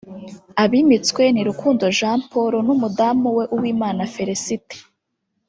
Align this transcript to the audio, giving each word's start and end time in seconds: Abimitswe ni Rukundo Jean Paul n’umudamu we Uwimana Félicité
Abimitswe 0.63 1.23
ni 1.33 1.41
Rukundo 1.47 1.83
Jean 1.97 2.19
Paul 2.29 2.53
n’umudamu 2.67 3.27
we 3.37 3.43
Uwimana 3.55 4.01
Félicité 4.15 4.75